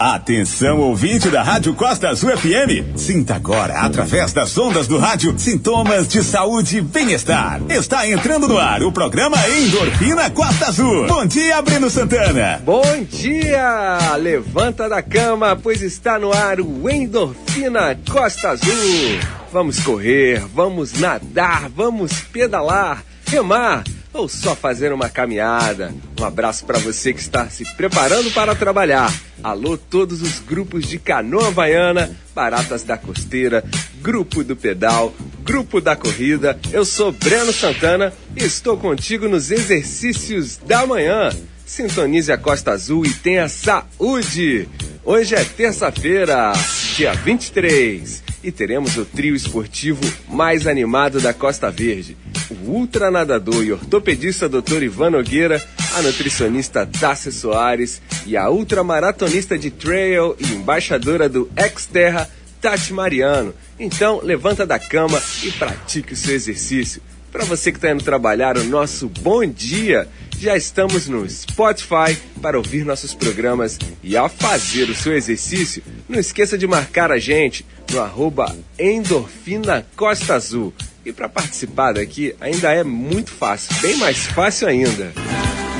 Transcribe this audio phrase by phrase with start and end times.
[0.00, 2.96] Atenção, ouvinte da Rádio Costa Azul FM.
[2.96, 7.60] Sinta agora, através das ondas do rádio, sintomas de saúde e bem-estar.
[7.68, 11.06] Está entrando no ar o programa Endorfina Costa Azul.
[11.06, 12.62] Bom dia, Breno Santana.
[12.64, 14.16] Bom dia!
[14.16, 19.18] Levanta da cama, pois está no ar o Endorfina Costa Azul.
[19.52, 25.94] Vamos correr, vamos nadar, vamos pedalar, remar ou só fazer uma caminhada.
[26.20, 29.12] Um abraço para você que está se preparando para trabalhar.
[29.40, 33.64] Alô, todos os grupos de canoa havaiana, baratas da costeira,
[34.02, 36.58] grupo do pedal, grupo da corrida.
[36.72, 41.30] Eu sou Breno Santana e estou contigo nos exercícios da manhã.
[41.64, 44.68] Sintonize a Costa Azul e tenha saúde.
[45.04, 46.52] Hoje é terça-feira,
[46.96, 52.16] dia 23 e teremos o trio esportivo mais animado da Costa Verde.
[52.50, 54.82] O ultranadador e ortopedista Dr.
[54.82, 55.62] Ivan Nogueira,
[55.94, 62.28] a nutricionista Tássia Soares e a ultramaratonista de trail e embaixadora do Exterra,
[62.60, 63.54] Tati Mariano.
[63.78, 67.00] Então, levanta da cama e pratique o seu exercício.
[67.32, 70.08] Para você que está indo trabalhar, o nosso bom dia.
[70.38, 76.18] Já estamos no Spotify para ouvir nossos programas e ao fazer o seu exercício, não
[76.18, 80.72] esqueça de marcar a gente no arroba Endorfina Costa Azul.
[81.04, 85.12] E para participar daqui ainda é muito fácil, bem mais fácil ainda.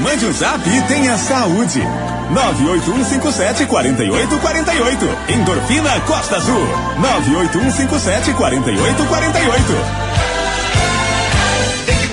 [0.00, 1.80] Mande um zap e tenha saúde.
[2.32, 5.28] 981574848.
[5.28, 6.66] Endorfina Costa Azul.
[8.32, 10.10] 981574848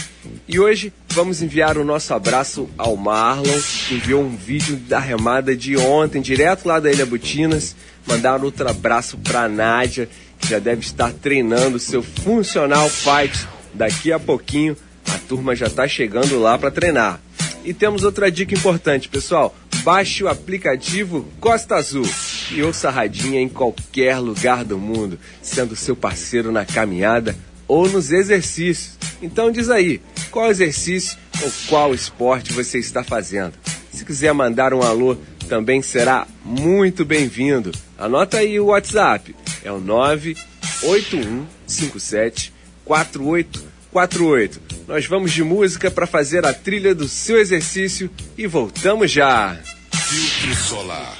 [0.48, 5.54] E hoje vamos enviar o nosso abraço ao Marlon, que enviou um vídeo da remada
[5.54, 7.76] de ontem, direto lá da Ilha Butinas.
[8.06, 10.08] Mandar outro abraço para a Nádia,
[10.48, 13.46] já deve estar treinando seu funcional fight.
[13.72, 14.76] Daqui a pouquinho
[15.08, 17.20] a turma já está chegando lá para treinar.
[17.64, 19.54] E temos outra dica importante, pessoal.
[19.84, 22.08] Baixe o aplicativo Costa Azul
[22.54, 27.34] e ouça a radinha em qualquer lugar do mundo, sendo seu parceiro na caminhada
[27.66, 28.96] ou nos exercícios.
[29.22, 33.54] Então diz aí, qual exercício ou qual esporte você está fazendo?
[33.92, 35.16] Se quiser mandar um alô,
[35.48, 37.72] também será muito bem-vindo.
[37.98, 39.34] Anota aí o WhatsApp
[39.64, 42.52] é o 98157
[42.84, 44.60] 4848.
[44.88, 49.58] Nós vamos de música para fazer a trilha do seu exercício e voltamos já.
[49.92, 51.16] Filtro solar.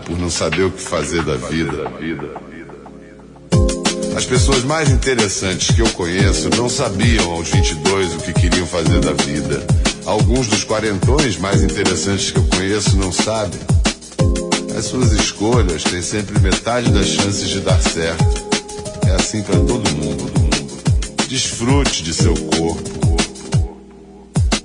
[0.00, 1.90] Por não saber o que fazer da vida.
[4.16, 8.98] As pessoas mais interessantes que eu conheço não sabiam aos 22 o que queriam fazer
[9.00, 9.64] da vida.
[10.04, 13.60] Alguns dos quarentões mais interessantes que eu conheço não sabem.
[14.76, 18.24] As suas escolhas têm sempre metade das chances de dar certo.
[19.06, 20.32] É assim para todo mundo.
[21.28, 23.03] Desfrute de seu corpo.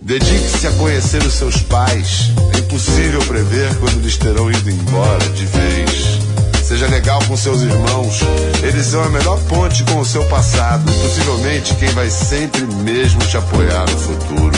[0.10, 2.32] Dedique-se a conhecer os seus pais.
[2.56, 6.20] É impossível prever quando eles terão ido embora de vez.
[6.64, 8.22] Seja legal com seus irmãos.
[8.64, 10.92] Eles são a melhor ponte com o seu passado.
[10.92, 14.58] Possivelmente quem vai sempre mesmo te apoiar no futuro.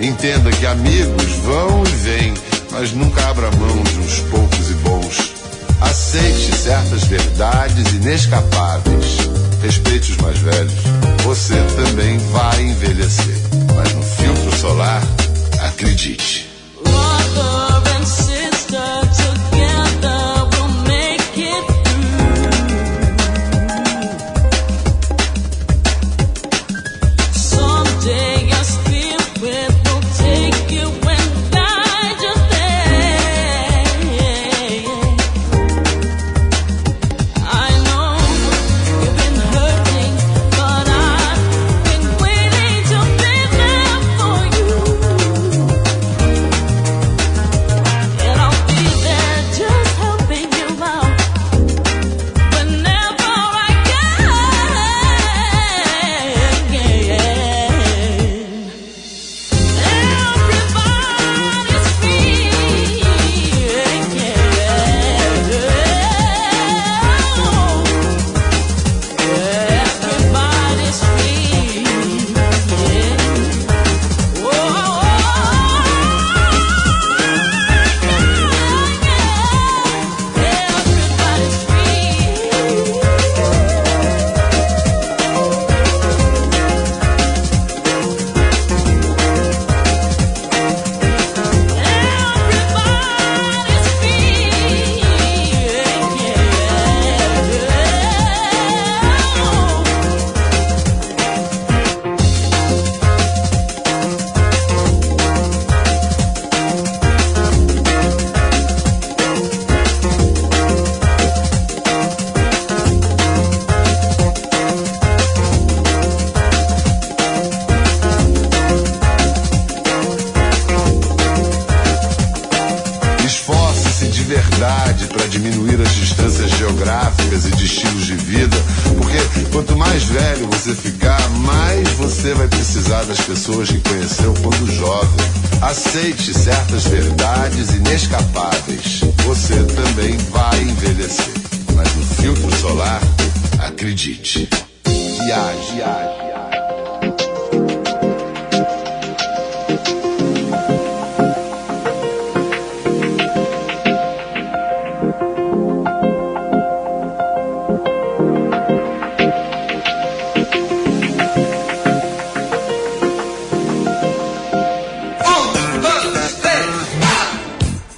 [0.00, 2.34] Entenda que amigos vão e vêm,
[2.72, 5.34] mas nunca abra mão de uns poucos e bons.
[5.80, 9.18] Aceite certas verdades inescapáveis.
[9.62, 10.74] Respeite os mais velhos.
[11.22, 13.38] Você também vai envelhecer,
[13.76, 15.02] mas no filtro solar,
[15.60, 16.43] acredite.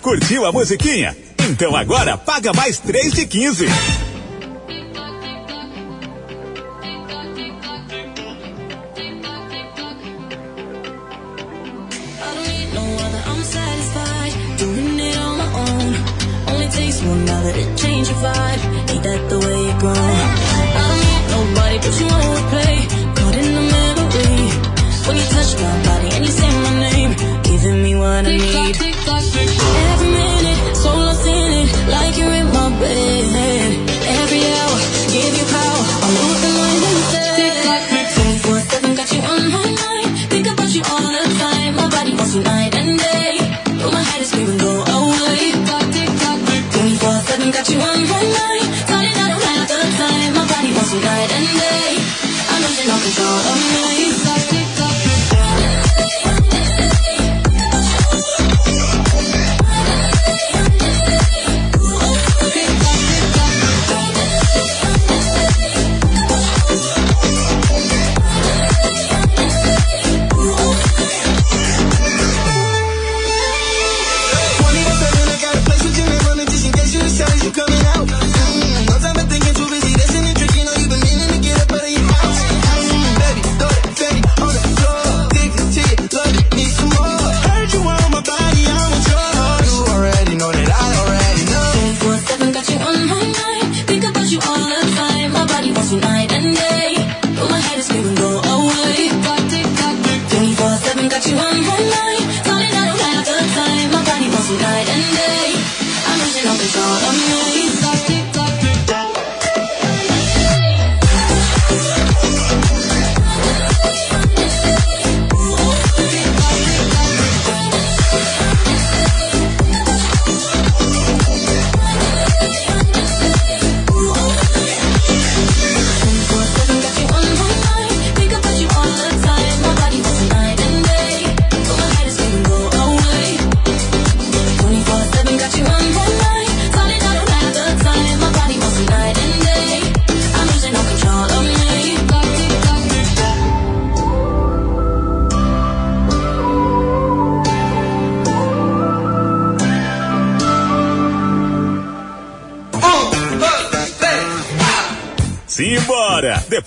[0.06, 1.16] Curtiu a musiquinha?
[1.50, 3.66] Então agora paga mais 3 de 15.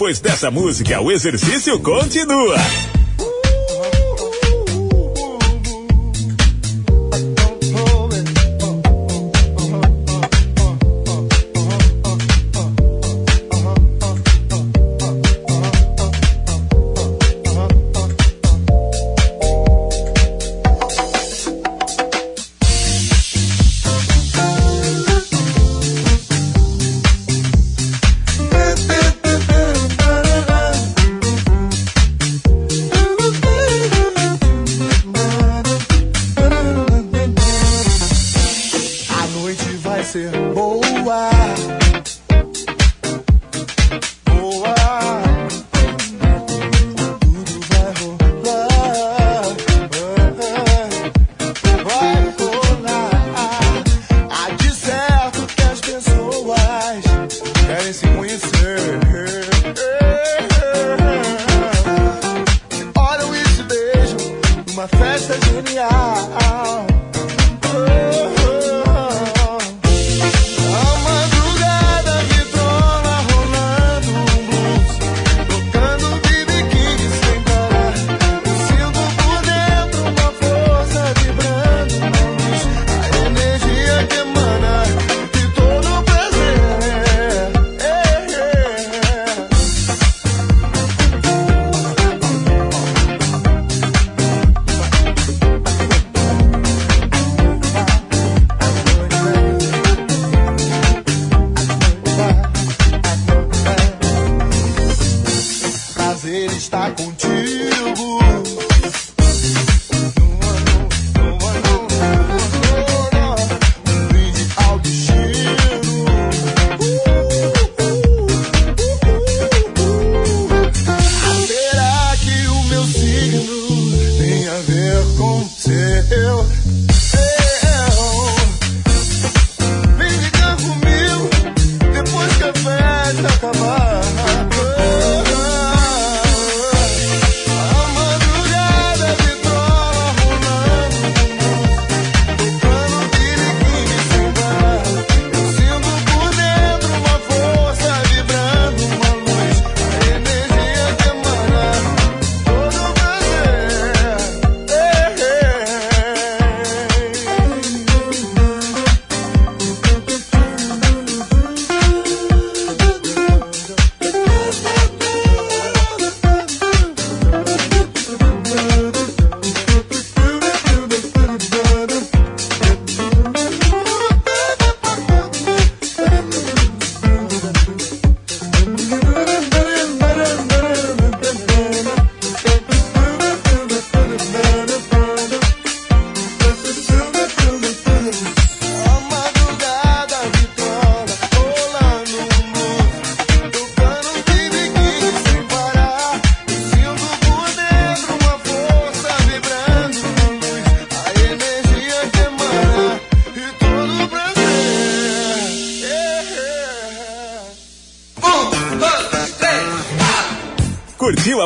[0.09, 2.55] Depois dessa música, o exercício continua.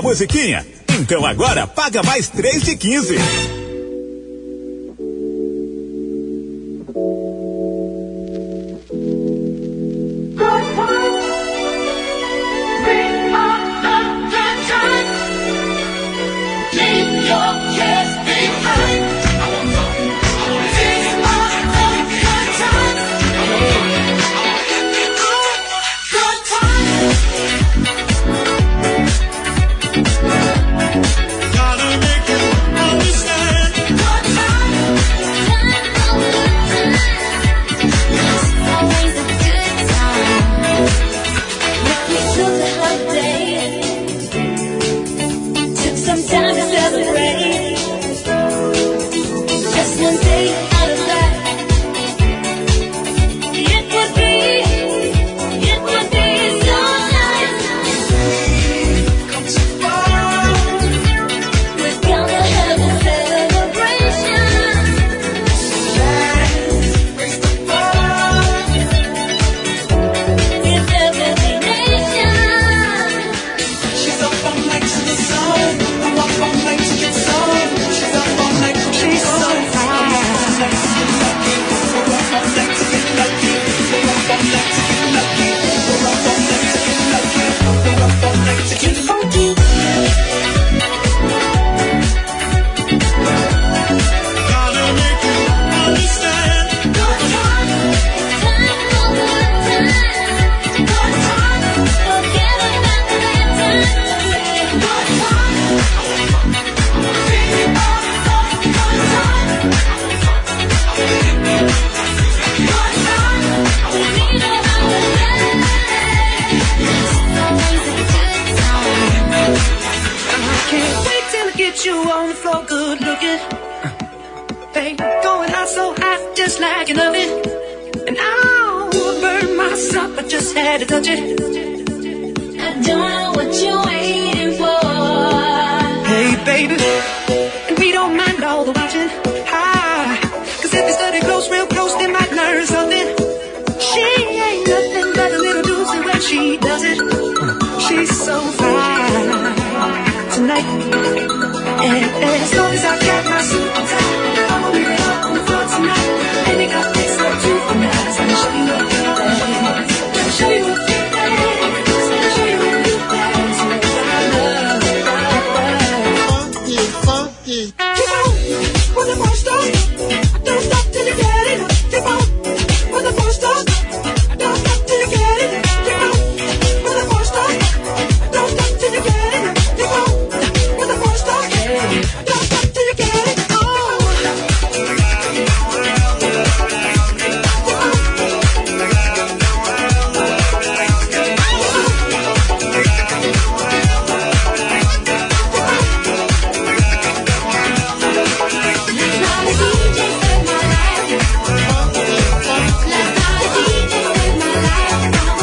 [0.03, 0.65] musiquinha?
[0.99, 3.62] Então agora paga mais 3 de 15.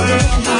[0.00, 0.59] world.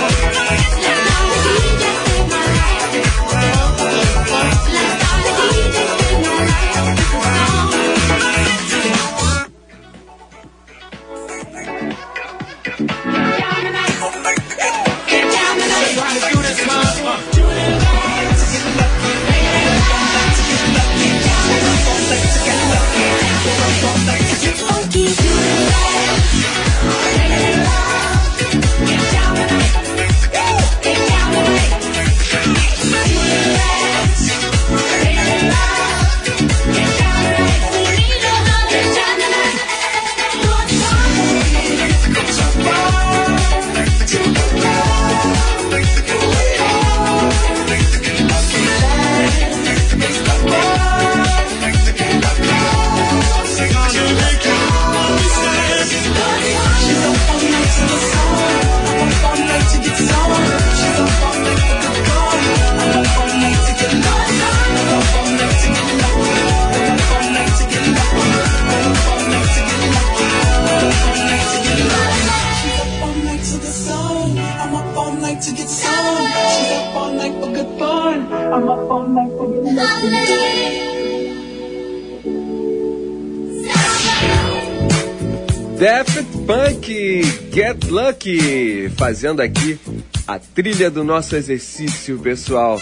[89.21, 89.79] Fazendo aqui
[90.27, 92.81] a trilha do nosso exercício, pessoal.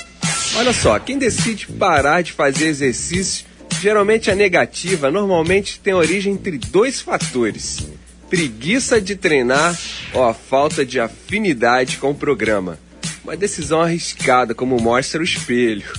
[0.55, 3.45] Olha só, quem decide parar de fazer exercício,
[3.81, 7.89] geralmente a negativa, normalmente tem origem entre dois fatores:
[8.31, 9.77] preguiça de treinar
[10.15, 12.79] ou a falta de afinidade com o programa.
[13.25, 15.93] Uma decisão arriscada, como mostra o espelho.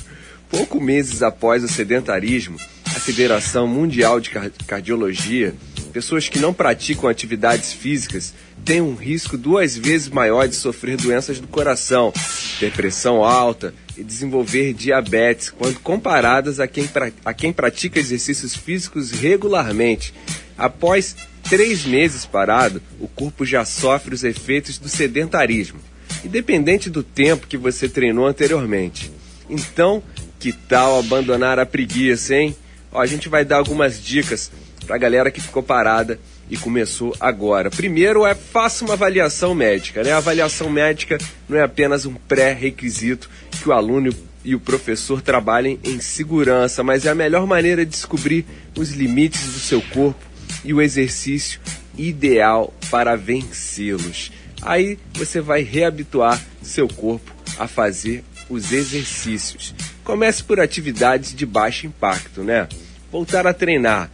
[0.50, 5.54] Pouco meses após o sedentarismo, a Federação Mundial de Car- Cardiologia,
[5.92, 8.34] pessoas que não praticam atividades físicas
[8.66, 12.14] têm um risco duas vezes maior de sofrer doenças do coração,
[12.60, 18.56] ter pressão alta e desenvolver diabetes, quando comparadas a quem, pra- a quem pratica exercícios
[18.56, 20.14] físicos regularmente.
[20.58, 21.16] Após
[21.50, 25.80] três meses parado, o corpo já sofre os efeitos do sedentarismo,
[26.24, 29.12] independente do tempo que você treinou anteriormente.
[29.50, 30.04] Então,
[30.40, 32.56] que tal abandonar a preguiça, hein?
[32.92, 34.52] Ó, a gente vai dar algumas dicas
[34.86, 36.20] pra galera que ficou parada
[36.50, 37.70] e começou agora.
[37.70, 40.12] Primeiro é faça uma avaliação médica, né?
[40.12, 45.80] A avaliação médica não é apenas um pré-requisito que o aluno e o professor trabalhem
[45.84, 48.46] em segurança, mas é a melhor maneira de descobrir
[48.78, 50.24] os limites do seu corpo
[50.64, 51.60] e o exercício
[51.98, 54.32] ideal para vencê-los.
[54.62, 59.76] Aí você vai reabituar seu corpo a fazer os exercícios.
[60.04, 62.68] Comece por atividades de baixo impacto, né?
[63.12, 64.10] Voltar a treinar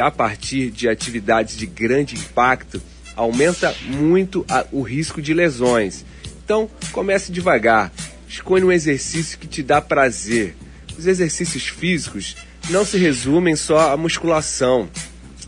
[0.00, 2.80] a partir de atividades de grande impacto
[3.16, 6.04] aumenta muito a- o risco de lesões.
[6.44, 7.92] Então, comece devagar.
[8.28, 10.54] Escolha um exercício que te dá prazer.
[10.96, 12.36] Os exercícios físicos
[12.70, 14.88] não se resumem só à musculação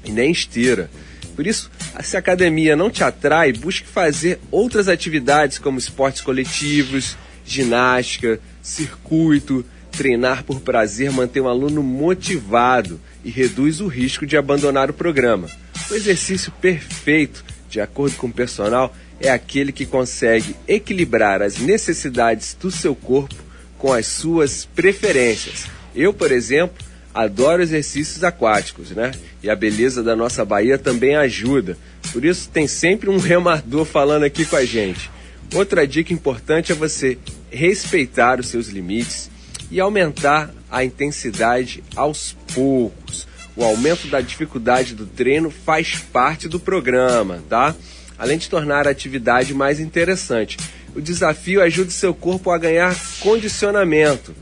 [0.04, 0.90] e nem esteira.
[1.36, 1.70] Por isso,
[2.02, 9.64] se a academia não te atrai, busque fazer outras atividades como esportes coletivos, ginástica, circuito.
[9.90, 15.48] Treinar por prazer mantém o aluno motivado e reduz o risco de abandonar o programa.
[15.90, 22.56] O exercício perfeito, de acordo com o personal, é aquele que consegue equilibrar as necessidades
[22.58, 23.34] do seu corpo
[23.76, 25.66] com as suas preferências.
[25.94, 26.76] Eu, por exemplo,
[27.14, 29.10] adoro exercícios aquáticos, né?
[29.42, 31.76] E a beleza da nossa Bahia também ajuda.
[32.12, 35.10] Por isso tem sempre um remador falando aqui com a gente.
[35.54, 37.18] Outra dica importante é você
[37.50, 39.28] respeitar os seus limites
[39.70, 43.26] e aumentar a intensidade aos poucos.
[43.56, 47.74] O aumento da dificuldade do treino faz parte do programa, tá?
[48.18, 50.56] Além de tornar a atividade mais interessante.
[50.94, 54.34] O desafio ajuda seu corpo a ganhar condicionamento.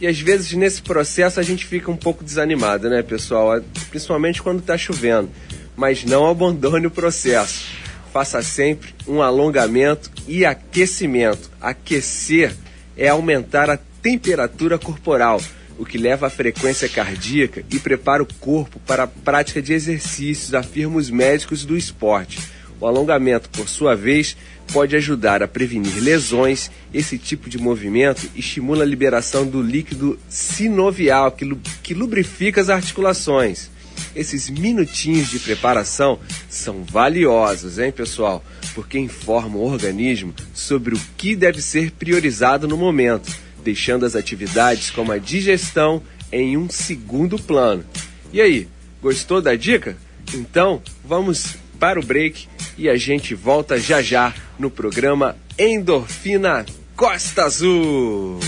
[0.00, 3.60] E às vezes nesse processo a gente fica um pouco desanimado, né, pessoal?
[3.90, 5.30] Principalmente quando está chovendo.
[5.76, 7.66] Mas não abandone o processo.
[8.12, 11.50] Faça sempre um alongamento e aquecimento.
[11.60, 12.54] Aquecer
[12.96, 15.40] é aumentar a temperatura corporal,
[15.78, 20.52] o que leva à frequência cardíaca e prepara o corpo para a prática de exercícios,
[20.52, 22.38] afirmam os médicos do esporte.
[22.78, 24.36] O alongamento, por sua vez,
[24.70, 26.70] pode ajudar a prevenir lesões.
[26.92, 32.68] Esse tipo de movimento estimula a liberação do líquido sinovial, que, lu que lubrifica as
[32.68, 33.70] articulações.
[34.14, 36.18] Esses minutinhos de preparação
[36.50, 38.44] são valiosos, hein, pessoal?
[38.74, 44.90] Porque informam o organismo sobre o que deve ser priorizado no momento, deixando as atividades
[44.90, 47.84] como a digestão em um segundo plano.
[48.32, 48.68] E aí,
[49.02, 49.96] gostou da dica?
[50.34, 52.46] Então, vamos para o break
[52.76, 58.38] e a gente volta já já no programa Endorfina Costa Azul.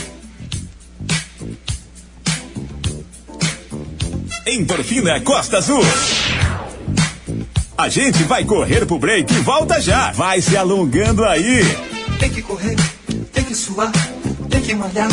[4.46, 5.82] Endorfina Costa Azul.
[7.78, 10.10] A gente vai correr pro break e volta já.
[10.12, 11.60] Vai se alongando aí.
[12.18, 12.74] Tem que correr,
[13.32, 13.92] tem que suar,
[14.56, 15.08] tem que malhar.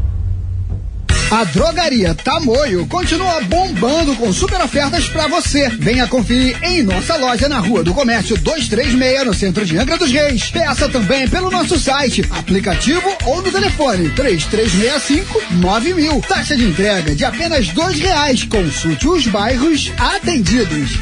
[1.31, 5.69] A drogaria Tamoio continua bombando com super ofertas para você.
[5.69, 10.11] Venha conferir em nossa loja na Rua do Comércio 236, no centro de Angra dos
[10.11, 10.51] Reis.
[10.51, 16.21] Peça também pelo nosso site, aplicativo ou no telefone 3365 9000.
[16.23, 18.43] Taxa de entrega de apenas dois reais.
[18.43, 20.99] Consulte os bairros atendidos.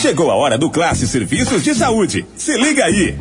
[0.00, 2.24] Chegou a hora do Classe Serviços de Saúde.
[2.34, 3.14] Se liga aí.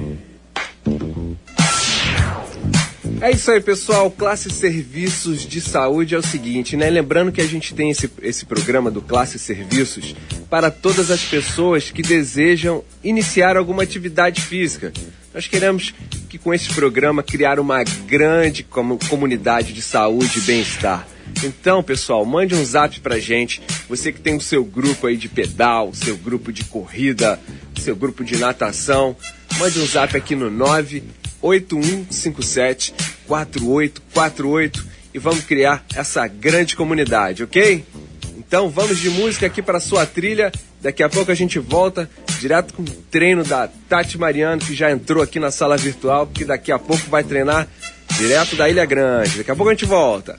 [3.22, 4.10] É isso aí, pessoal.
[4.10, 6.90] Classe Serviços de Saúde é o seguinte, né?
[6.90, 10.16] Lembrando que a gente tem esse, esse programa do Classe Serviços
[10.50, 14.94] para todas as pessoas que desejam iniciar alguma atividade física.
[15.34, 15.94] Nós queremos
[16.30, 21.06] que com esse programa criar uma grande com- comunidade de saúde e bem-estar.
[21.44, 23.62] Então, pessoal, mande um zap pra gente.
[23.90, 27.40] Você que tem o seu grupo aí de pedal, seu grupo de corrida,
[27.80, 29.16] seu grupo de natação,
[29.60, 30.50] mande um zap aqui no
[31.42, 32.94] 98157
[33.28, 37.84] 4848 e vamos criar essa grande comunidade, ok?
[38.38, 40.52] Então vamos de música aqui para sua trilha.
[40.82, 44.90] Daqui a pouco a gente volta direto com o treino da Tati Mariano, que já
[44.92, 47.68] entrou aqui na sala virtual, porque daqui a pouco vai treinar
[48.18, 49.38] direto da Ilha Grande.
[49.38, 50.38] Daqui a pouco a gente volta.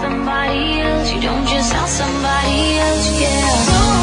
[0.00, 1.12] Somebody else.
[1.12, 3.95] You don't just somebody else, yeah.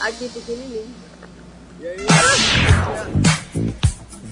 [0.00, 0.30] Aqui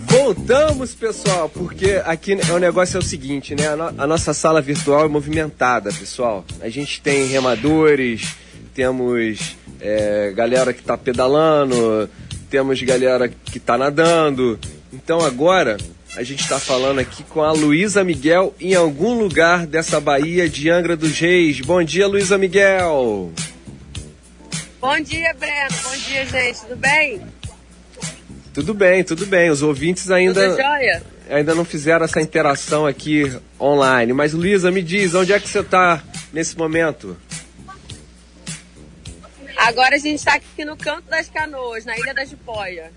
[0.08, 3.68] Voltamos, pessoal, porque aqui é o negócio é o seguinte, né?
[3.68, 6.44] A, no a nossa sala virtual é movimentada, pessoal.
[6.60, 8.34] A gente tem remadores,
[8.74, 12.08] temos é, galera que tá pedalando,
[12.48, 14.58] temos galera que tá nadando.
[14.92, 15.76] Então agora
[16.16, 20.70] a gente está falando aqui com a Luísa Miguel em algum lugar dessa Bahia de
[20.70, 21.60] Angra dos Reis.
[21.60, 23.30] Bom dia, Luísa Miguel.
[24.80, 25.76] Bom dia, Breno.
[25.82, 26.60] Bom dia, gente.
[26.62, 27.20] Tudo bem?
[28.54, 29.50] Tudo bem, tudo bem.
[29.50, 30.56] Os ouvintes ainda.
[31.28, 34.14] Ainda não fizeram essa interação aqui online.
[34.14, 36.02] Mas, Luísa, me diz, onde é que você está
[36.32, 37.14] nesse momento?
[39.58, 42.90] Agora a gente está aqui no Canto das Canoas, na Ilha da Jipoia.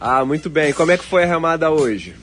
[0.00, 0.72] Ah, muito bem.
[0.72, 2.16] Como é que foi a remada hoje?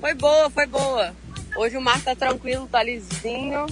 [0.00, 1.12] Foi boa, foi boa.
[1.56, 3.66] Hoje o mar tá tranquilo, tá lisinho.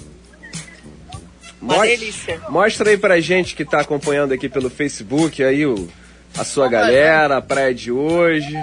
[1.61, 2.41] Uma Mostra- delícia.
[2.49, 5.89] Mostra aí pra gente que tá acompanhando aqui pelo Facebook aí o,
[6.37, 8.55] a sua galera, a praia de hoje.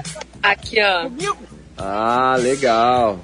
[0.42, 1.10] Aqui, ó.
[1.78, 3.20] Ah, legal.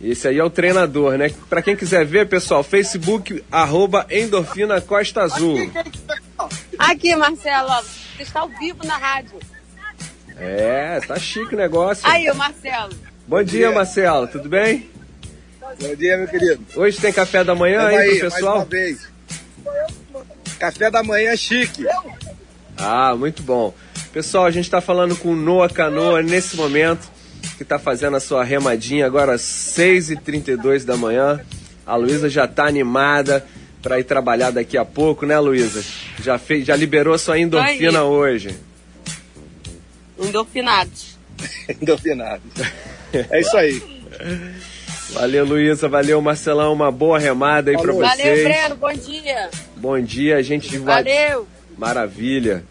[0.00, 1.30] Esse aí é o treinador, né?
[1.48, 5.70] Pra quem quiser ver, pessoal, Facebook, arroba Endorfina Costa Azul.
[6.78, 9.38] Aqui, Marcelo, ó, você está ao vivo na rádio.
[10.38, 12.06] É, tá chique o negócio.
[12.06, 12.92] Aí, o Marcelo.
[13.28, 14.88] Bom dia, Marcelo, tudo bem?
[15.80, 16.64] Bom dia, meu querido.
[16.76, 18.56] Hoje tem café da manhã aí aí, pro mais pessoal?
[18.58, 19.08] uma vez.
[20.60, 21.84] Café da manhã chique.
[22.76, 23.74] Ah, muito bom.
[24.12, 27.10] Pessoal, a gente está falando com o Noah Canoa nesse momento,
[27.56, 31.40] que está fazendo a sua remadinha agora às 6h32 da manhã.
[31.84, 33.44] A Luísa já está animada
[33.82, 35.84] para ir trabalhar daqui a pouco, né, Luísa?
[36.22, 38.56] Já, fez, já liberou sua endorfina hoje.
[40.16, 41.15] Endorfinados.
[41.80, 42.42] Endorfinado.
[43.12, 43.82] É isso aí.
[45.10, 45.88] Valeu, Luísa.
[45.88, 46.72] Valeu, Marcelão.
[46.72, 48.44] Uma boa remada aí para Valeu, vocês.
[48.44, 48.76] Breno.
[48.76, 49.50] Bom dia.
[49.76, 50.76] Bom dia, a gente.
[50.78, 51.46] Valeu.
[51.76, 52.64] Maravilha.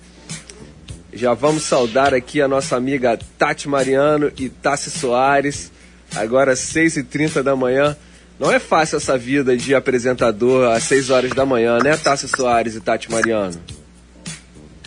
[1.13, 5.71] Já vamos saudar aqui a nossa amiga Tati Mariano e Tassi Soares.
[6.13, 7.95] Agora às 6h30 da manhã.
[8.37, 12.75] Não é fácil essa vida de apresentador às 6 horas da manhã, né, Tassi Soares
[12.75, 13.57] e Tati Mariano?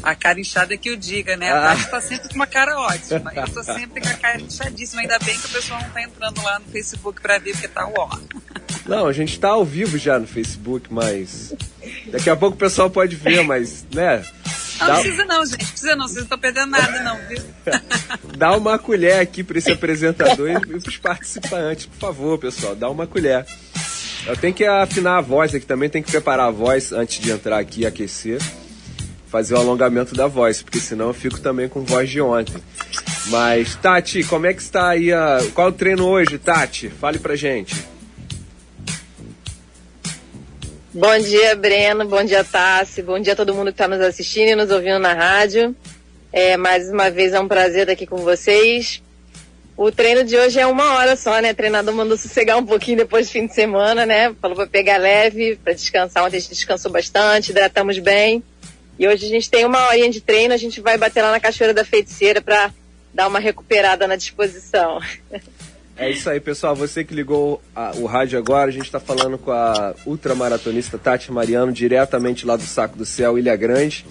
[0.02, 1.50] A cara inchada que eu diga, né?
[1.50, 3.32] A Tati tá sempre com uma cara ótima.
[3.34, 5.02] Eu tô sempre com a cara inchadíssima.
[5.02, 7.87] Ainda bem que o pessoal não tá entrando lá no Facebook pra ver, porque tá
[7.87, 8.18] ó.
[8.87, 11.52] Não, a gente tá ao vivo já no Facebook, mas.
[12.06, 14.24] Daqui a pouco o pessoal pode ver, mas, né?
[14.78, 15.66] Não Dá, precisa não, gente.
[15.66, 16.06] Precisa não.
[16.06, 17.42] Vocês não estão perdendo nada, não, viu?
[18.38, 22.88] dá uma colher aqui para esse apresentador e para os participantes, por favor, pessoal, dá
[22.88, 23.44] uma colher.
[24.26, 27.30] Eu tenho que afinar a voz aqui também, tem que preparar a voz antes de
[27.30, 28.40] entrar aqui e aquecer,
[29.30, 32.56] fazer o alongamento da voz, porque senão eu fico também com voz de ontem.
[33.26, 35.12] Mas, Tati, como é que está aí?
[35.12, 35.38] A...
[35.54, 36.88] Qual é o treino hoje, Tati?
[36.88, 37.76] Fale pra gente.
[40.92, 42.06] Bom dia, Breno.
[42.06, 43.02] Bom dia, Tassi.
[43.02, 45.76] Bom dia a todo mundo que está nos assistindo e nos ouvindo na rádio.
[46.32, 49.02] É, mais uma vez é um prazer estar aqui com vocês.
[49.76, 51.52] O treino de hoje é uma hora só, né?
[51.52, 54.34] O treinador mandou sossegar um pouquinho depois do fim de semana, né?
[54.40, 56.24] Falou para pegar leve, para descansar.
[56.24, 58.42] Ontem a gente descansou bastante, hidratamos bem.
[58.98, 61.38] E hoje a gente tem uma horinha de treino, a gente vai bater lá na
[61.40, 62.70] Cachoeira da Feiticeira para
[63.14, 65.00] dar uma recuperada na disposição.
[65.96, 66.74] É isso aí, pessoal.
[66.76, 71.30] Você que ligou a- o rádio agora, a gente está falando com a ultramaratonista Tati
[71.32, 74.04] Mariano, diretamente lá do Saco do Céu, Ilha Grande,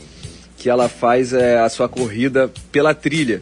[0.57, 3.41] que ela faz é, a sua corrida pela trilha.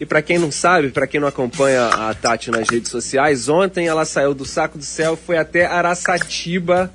[0.00, 3.86] E para quem não sabe, para quem não acompanha a Tati nas redes sociais, ontem
[3.86, 6.92] ela saiu do Saco do Céu, foi até Araçatiba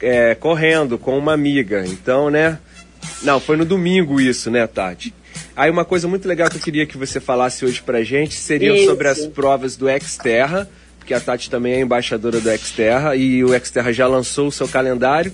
[0.00, 1.84] é, correndo com uma amiga.
[1.86, 2.58] Então, né?
[3.22, 5.14] Não, foi no domingo isso, né, Tati?
[5.56, 8.74] Aí uma coisa muito legal que eu queria que você falasse hoje pra gente seria
[8.74, 8.86] Isso.
[8.86, 13.48] sobre as provas do Xterra, porque a Tati também é embaixadora do Xterra e o
[13.58, 15.32] Xterra já lançou o seu calendário.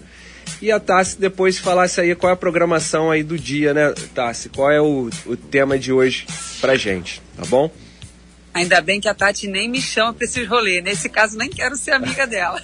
[0.61, 4.49] E a Tassi depois falasse aí qual é a programação aí do dia, né, Tassi?
[4.49, 6.27] Qual é o, o tema de hoje
[6.61, 7.71] pra gente, tá bom?
[8.53, 10.83] Ainda bem que a Tati nem me chama pra esses rolês.
[10.83, 12.61] Nesse caso, nem quero ser amiga dela.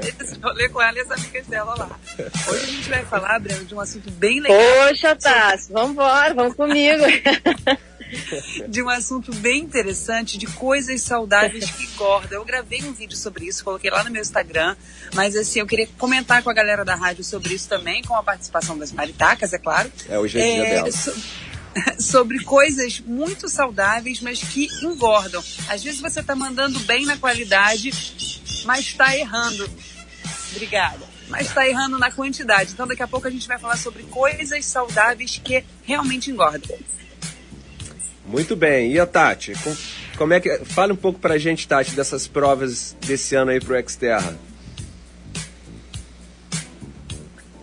[0.00, 1.98] Deixa esse rolê com ela e as amigas dela lá.
[2.48, 4.56] Hoje a gente vai falar, Breno, de um assunto bem legal.
[4.88, 7.02] Poxa, Tassi, vamos embora, vamos comigo.
[8.68, 12.38] de um assunto bem interessante de coisas saudáveis que engordam.
[12.38, 14.76] Eu gravei um vídeo sobre isso, coloquei lá no meu Instagram,
[15.12, 18.22] mas assim, eu queria comentar com a galera da rádio sobre isso também, com a
[18.22, 19.90] participação das maritacas, é claro.
[20.08, 20.92] É hoje é dia dela.
[20.92, 21.14] so-
[21.98, 25.42] sobre coisas muito saudáveis, mas que engordam.
[25.68, 27.90] Às vezes você está mandando bem na qualidade,
[28.64, 29.68] mas está errando.
[30.52, 31.04] Obrigada.
[31.28, 32.72] Mas está errando na quantidade.
[32.72, 36.76] Então daqui a pouco a gente vai falar sobre coisas saudáveis que realmente engordam.
[38.24, 38.92] Muito bem.
[38.92, 39.52] E a Tati?
[39.62, 39.76] Com-
[40.16, 40.58] Como é que.
[40.64, 44.36] Fala um pouco pra gente, Tati, dessas provas desse ano aí pro Xterra.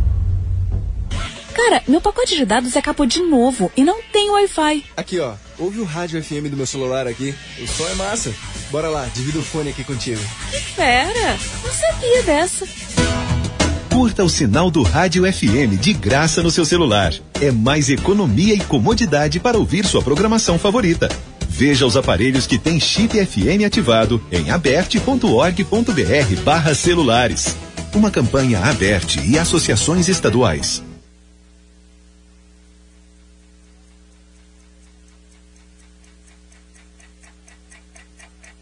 [1.52, 4.82] Cara, meu pacote de dados acabou de novo e não tem Wi-Fi.
[4.96, 5.34] Aqui, ó.
[5.58, 7.34] Ouve o rádio FM do meu celular aqui.
[7.62, 8.32] O som é massa.
[8.70, 10.20] Bora lá, divido o fone aqui contigo.
[10.50, 11.36] Que fera!
[11.64, 12.66] Não sabia dessa.
[13.96, 17.14] Curta o sinal do Rádio FM de graça no seu celular.
[17.40, 21.08] É mais economia e comodidade para ouvir sua programação favorita.
[21.48, 27.56] Veja os aparelhos que têm chip FM ativado em aberte.org.br barra celulares.
[27.94, 30.82] Uma campanha aberte e associações estaduais.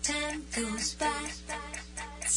[0.00, 1.43] Time goes by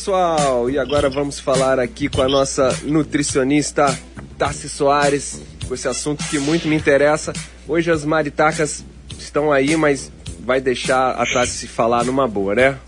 [0.00, 0.70] Pessoal.
[0.70, 3.86] E agora vamos falar aqui com a nossa nutricionista
[4.38, 7.34] Tassi Soares, com esse assunto que muito me interessa.
[7.68, 8.82] Hoje as maritacas
[9.18, 12.78] estão aí, mas vai deixar a Tassi falar numa boa, né?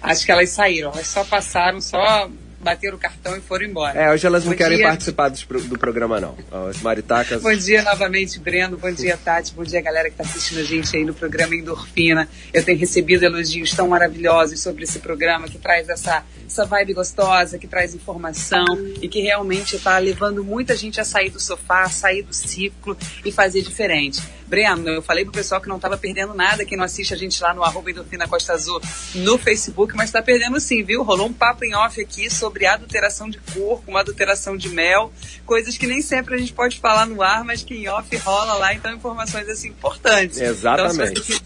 [0.00, 2.30] Acho que elas saíram, elas só passaram, só
[2.62, 3.98] bateram o cartão e foram embora.
[3.98, 4.86] É, hoje elas não Bom querem dia.
[4.86, 6.36] participar do, programa, não.
[6.68, 7.42] As maritacas.
[7.42, 8.76] Bom dia novamente, Breno.
[8.76, 9.52] Bom dia, Tati.
[9.52, 12.28] Bom dia, galera que está assistindo a gente aí no programa Endorfina.
[12.52, 17.58] Eu tenho recebido elogios tão maravilhosos sobre esse programa que traz essa, essa vibe gostosa,
[17.58, 18.64] que traz informação
[19.00, 23.32] e que realmente está levando muita gente a sair do sofá, sair do ciclo e
[23.32, 24.22] fazer diferente.
[24.52, 27.42] Breno, eu falei pro pessoal que não estava perdendo nada, quem não assiste a gente
[27.42, 28.78] lá no arroba Endorfina Costa Azul
[29.14, 31.02] no Facebook, mas está perdendo sim, viu?
[31.02, 35.10] Rolou um papo em off aqui sobre adulteração de cúrcuma, adulteração de mel,
[35.46, 38.52] coisas que nem sempre a gente pode falar no ar, mas que em off rola
[38.52, 40.38] lá, então informações assim importantes.
[40.38, 41.12] Exatamente.
[41.12, 41.42] Então, se você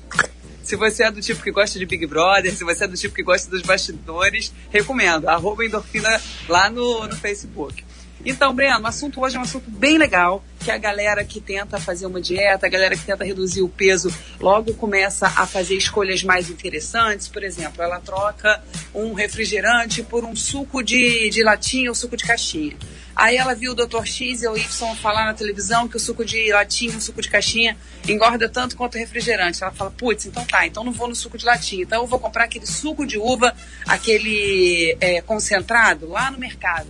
[0.64, 3.14] se você é do tipo que gosta de Big Brother, se você é do tipo
[3.14, 5.28] que gosta dos bastidores, recomendo.
[5.28, 7.84] Arroba endorfina lá no, no Facebook.
[8.24, 11.78] Então, Breno, o assunto hoje é um assunto bem legal, que a galera que tenta
[11.78, 16.24] fazer uma dieta, a galera que tenta reduzir o peso, logo começa a fazer escolhas
[16.24, 17.28] mais interessantes.
[17.28, 18.62] Por exemplo, ela troca
[18.94, 22.76] um refrigerante por um suco de, de latinha ou suco de caixinha.
[23.14, 24.04] Aí ela viu o Dr.
[24.04, 27.30] X e o Y falar na televisão que o suco de latinha, o suco de
[27.30, 29.62] caixinha engorda tanto quanto o refrigerante.
[29.62, 31.82] Ela fala, putz, então tá, então não vou no suco de latinha.
[31.82, 33.54] Então eu vou comprar aquele suco de uva,
[33.86, 36.88] aquele é, concentrado lá no mercado.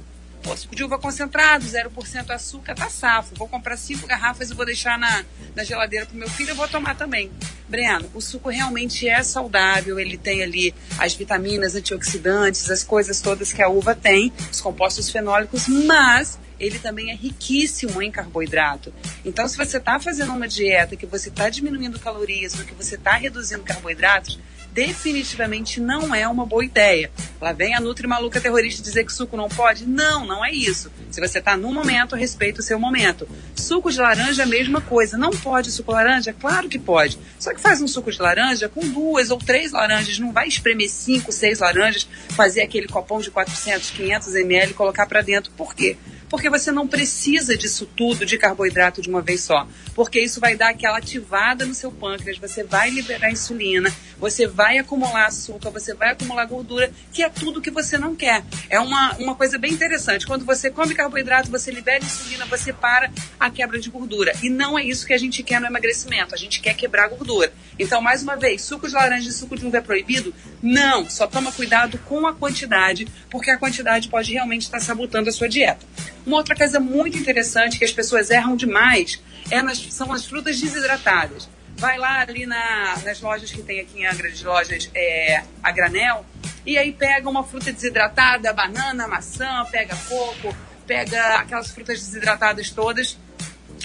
[0.54, 3.34] Suco de uva concentrado, 0% açúcar, tá safo.
[3.34, 5.24] Vou comprar cinco garrafas e vou deixar na,
[5.54, 7.30] na geladeira pro meu filho, eu vou tomar também.
[7.68, 13.52] Breno, o suco realmente é saudável, ele tem ali as vitaminas, antioxidantes, as coisas todas
[13.52, 18.92] que a uva tem, os compostos fenólicos, mas ele também é riquíssimo em carboidrato.
[19.24, 23.12] Então, se você está fazendo uma dieta que você está diminuindo calorias, que você está
[23.12, 24.38] reduzindo carboidratos,
[24.76, 27.10] definitivamente não é uma boa ideia.
[27.40, 29.86] Lá vem a Nutri Maluca Terrorista dizer que suco não pode?
[29.86, 30.92] Não, não é isso.
[31.10, 33.26] Se você está no momento, respeita o seu momento.
[33.54, 35.16] Suco de laranja é a mesma coisa.
[35.16, 36.34] Não pode suco de laranja?
[36.34, 37.18] Claro que pode.
[37.40, 40.18] Só que faz um suco de laranja com duas ou três laranjas.
[40.18, 45.06] Não vai espremer cinco, seis laranjas, fazer aquele copão de 400, 500 ml e colocar
[45.06, 45.50] para dentro.
[45.56, 45.96] Por quê?
[46.28, 49.66] Porque você não precisa disso tudo de carboidrato de uma vez só.
[49.94, 54.78] Porque isso vai dar aquela ativada no seu pâncreas, você vai liberar insulina, você vai
[54.78, 58.44] acumular açúcar, você vai acumular gordura, que é tudo que você não quer.
[58.68, 60.26] É uma, uma coisa bem interessante.
[60.26, 64.32] Quando você come carboidrato, você libera insulina, você para a quebra de gordura.
[64.42, 66.34] E não é isso que a gente quer no emagrecimento.
[66.34, 67.52] A gente quer quebrar a gordura.
[67.78, 70.34] Então, mais uma vez, suco de laranja e suco de uva é proibido?
[70.62, 71.08] Não.
[71.08, 75.48] Só toma cuidado com a quantidade, porque a quantidade pode realmente estar sabotando a sua
[75.48, 75.86] dieta.
[76.26, 80.60] Uma outra coisa muito interessante que as pessoas erram demais é nas, são as frutas
[80.60, 81.48] desidratadas.
[81.76, 85.70] Vai lá ali na- nas lojas que tem aqui em Angra de lojas é, a
[85.70, 86.24] granel
[86.64, 90.56] e aí pega uma fruta desidratada, banana, maçã, pega coco,
[90.86, 93.16] pega aquelas frutas desidratadas todas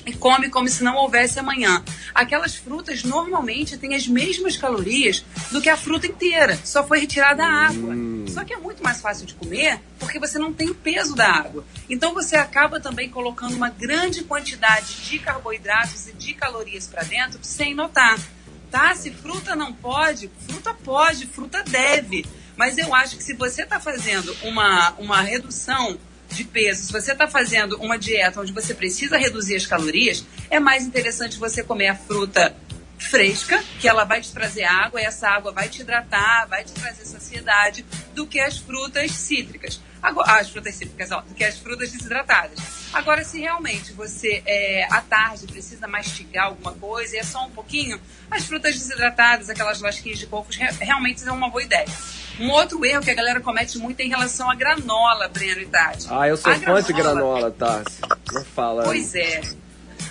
[0.05, 1.83] e come como se não houvesse amanhã.
[2.13, 7.43] Aquelas frutas normalmente têm as mesmas calorias do que a fruta inteira, só foi retirada
[7.43, 7.95] a água.
[8.27, 11.27] Só que é muito mais fácil de comer porque você não tem o peso da
[11.27, 11.65] água.
[11.89, 17.39] Então você acaba também colocando uma grande quantidade de carboidratos e de calorias para dentro
[17.41, 18.19] sem notar.
[18.69, 18.95] Tá?
[18.95, 22.25] Se fruta não pode, fruta pode, fruta deve.
[22.55, 25.97] Mas eu acho que se você está fazendo uma, uma redução
[26.33, 30.59] de peso, se você está fazendo uma dieta onde você precisa reduzir as calorias, é
[30.59, 32.55] mais interessante você comer a fruta
[32.97, 36.71] fresca, que ela vai te trazer água e essa água vai te hidratar, vai te
[36.71, 39.81] trazer saciedade, do que as frutas cítricas.
[40.01, 42.59] Agora, as frutas cítricas, ó, do que as frutas desidratadas.
[42.91, 47.51] Agora, se realmente você, é, à tarde, precisa mastigar alguma coisa e é só um
[47.51, 47.99] pouquinho,
[48.29, 51.85] as frutas desidratadas, aquelas lasquinhas de cocos, re- realmente é uma boa ideia.
[52.39, 55.65] Um outro erro que a galera comete muito é em relação à granola, Breno e
[55.67, 56.07] Tati.
[56.09, 57.99] Ah, eu sou A fã de granola, Tassi.
[58.31, 58.83] Não fala.
[58.83, 59.41] Pois é.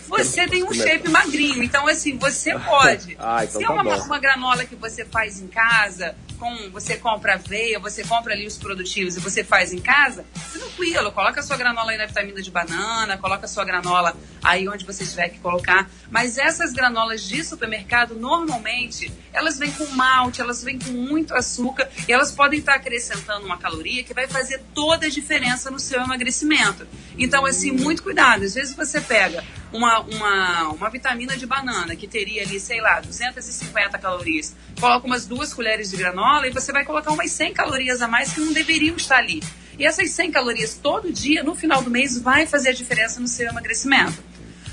[0.06, 3.16] Você tem um shape magrinho, então assim, você pode.
[3.20, 4.02] Ah, então Se é tá uma, bom.
[4.04, 8.56] uma granola que você faz em casa, com você compra aveia, você compra ali os
[8.56, 12.50] produtivos e você faz em casa, tranquilo, coloca a sua granola aí na vitamina de
[12.50, 15.88] banana, coloca a sua granola aí onde você tiver que colocar.
[16.10, 21.88] Mas essas granolas de supermercado, normalmente, elas vêm com malte, elas vêm com muito açúcar
[22.08, 26.00] e elas podem estar acrescentando uma caloria que vai fazer toda a diferença no seu
[26.00, 26.88] emagrecimento.
[27.18, 28.44] Então, assim, muito cuidado.
[28.44, 33.00] Às vezes você pega uma, uma, uma vitamina de banana que teria ali, sei lá,
[33.00, 38.02] 250 calorias, coloca umas duas colheres de granola e você vai colocar umas 100 calorias
[38.02, 39.42] a mais que não deveriam estar ali.
[39.78, 43.28] E essas 100 calorias todo dia, no final do mês, vai fazer a diferença no
[43.28, 44.22] seu emagrecimento.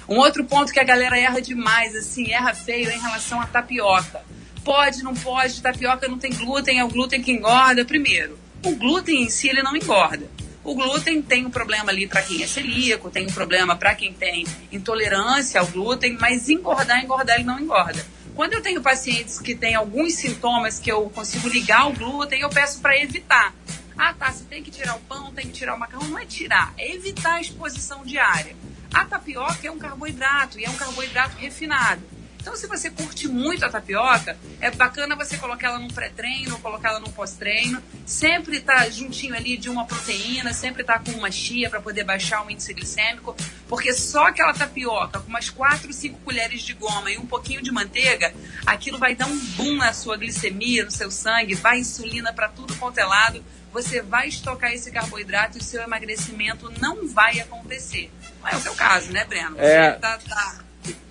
[0.10, 3.46] Um outro ponto que a galera erra demais, assim, erra feio é em relação à
[3.46, 4.22] tapioca.
[4.64, 7.86] Pode, não pode, tapioca não tem glúten, é o glúten que engorda.
[7.86, 10.30] Primeiro, o glúten em si ele não engorda.
[10.68, 14.12] O glúten tem um problema ali para quem é celíaco, tem um problema para quem
[14.12, 18.06] tem intolerância ao glúten, mas engordar, engordar ele não engorda.
[18.36, 22.50] Quando eu tenho pacientes que têm alguns sintomas que eu consigo ligar ao glúten, eu
[22.50, 23.56] peço para evitar.
[23.98, 26.06] Ah, tá, você tem que tirar o pão, tem que tirar o macarrão.
[26.10, 28.54] Não é tirar, é evitar a exposição diária.
[28.94, 32.02] A tapioca é um carboidrato e é um carboidrato refinado.
[32.48, 36.92] Então, se você curte muito a tapioca, é bacana você colocar ela num pré-treino, colocar
[36.92, 37.84] ela num pós-treino.
[38.06, 42.46] Sempre tá juntinho ali de uma proteína, sempre tá com uma chia para poder baixar
[42.46, 43.36] o índice glicêmico,
[43.68, 47.70] porque só aquela tapioca com umas 4, 5 colheres de goma e um pouquinho de
[47.70, 48.34] manteiga,
[48.66, 52.74] aquilo vai dar um boom na sua glicemia, no seu sangue, vai insulina para tudo
[52.78, 53.44] quanto é lado.
[53.74, 58.10] Você vai estocar esse carboidrato e o seu emagrecimento não vai acontecer.
[58.42, 59.58] Não é o seu caso, né, Breno?
[59.58, 59.92] Você É.
[59.92, 60.60] tá- tá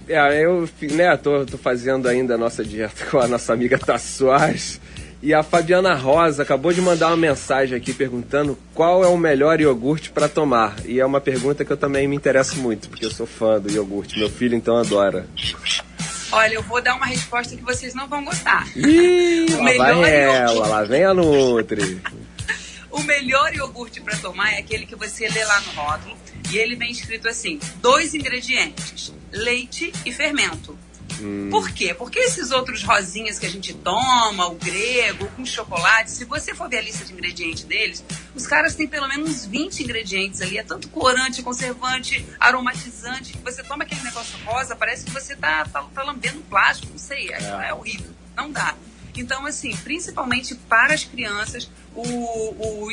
[0.09, 4.81] É, eu né, tô, tô fazendo ainda a nossa dieta com a nossa amiga Soares.
[5.23, 9.61] E a Fabiana Rosa acabou de mandar uma mensagem aqui perguntando qual é o melhor
[9.61, 10.77] iogurte para tomar.
[10.85, 13.73] E é uma pergunta que eu também me interesso muito, porque eu sou fã do
[13.73, 14.19] iogurte.
[14.19, 15.27] Meu filho então adora.
[16.31, 18.69] Olha, eu vou dar uma resposta que vocês não vão gostar.
[18.77, 22.03] Ih, o lá vai melhor ela, iogurte, lá vem a Nutri.
[22.91, 26.17] o melhor iogurte para tomar é aquele que você lê lá no rótulo
[26.53, 30.77] e ele vem escrito assim: dois ingredientes, leite e fermento.
[31.21, 31.49] Hum.
[31.51, 31.95] Por quê?
[31.95, 36.69] Porque esses outros rosinhas que a gente toma, o grego, com chocolate, se você for
[36.69, 40.59] ver a lista de ingredientes deles, os caras têm pelo menos uns 20 ingredientes ali.
[40.59, 45.65] É tanto corante, conservante, aromatizante, que você toma aquele negócio rosa, parece que você tá,
[45.65, 48.11] tá, tá lambendo plástico, não sei, é, é horrível.
[48.37, 48.75] Não dá.
[49.17, 52.87] Então, assim, principalmente para as crianças, o, o-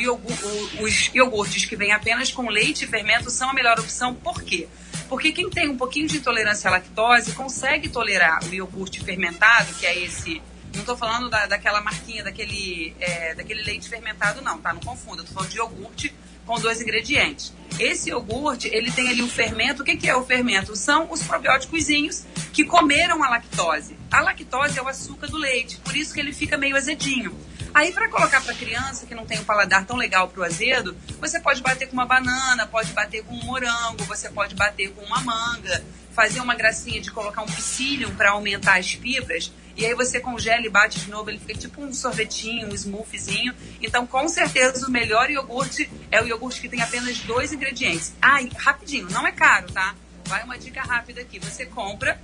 [0.82, 4.14] os iogurtes que vêm apenas com leite e fermento são a melhor opção.
[4.14, 4.66] Por quê?
[5.14, 9.86] Porque quem tem um pouquinho de intolerância à lactose consegue tolerar o iogurte fermentado, que
[9.86, 10.42] é esse.
[10.72, 14.72] Não estou falando da, daquela marquinha, daquele, é, daquele leite fermentado, não, tá?
[14.72, 15.22] Não confunda.
[15.22, 16.12] Estou falando de iogurte
[16.44, 17.54] com dois ingredientes.
[17.78, 19.82] Esse iogurte, ele tem ali o fermento.
[19.82, 20.74] O que, que é o fermento?
[20.74, 23.96] São os probióticozinhos que comeram a lactose.
[24.10, 27.38] A lactose é o açúcar do leite, por isso que ele fica meio azedinho.
[27.74, 31.40] Aí, para colocar para criança que não tem um paladar tão legal pro azedo, você
[31.40, 35.20] pode bater com uma banana, pode bater com um morango, você pode bater com uma
[35.20, 39.52] manga, fazer uma gracinha de colocar um psyllium para aumentar as fibras.
[39.76, 43.52] E aí você congela e bate de novo, ele fica tipo um sorvetinho, um smoothiezinho.
[43.82, 48.14] Então, com certeza, o melhor iogurte é o iogurte que tem apenas dois ingredientes.
[48.22, 49.96] E rapidinho, não é caro, tá?
[50.26, 51.40] Vai uma dica rápida aqui.
[51.40, 52.20] Você compra